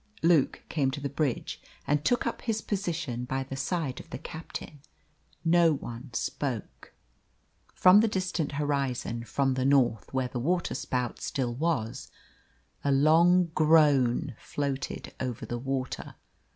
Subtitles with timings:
[0.23, 4.17] Luke came to the bridge and took up his position by the side of the
[4.17, 4.81] captain.
[5.45, 6.91] No one spoke.
[7.75, 12.09] From the distant horizon from the north where the waterspout still was
[12.83, 16.15] a long groan floated over the water.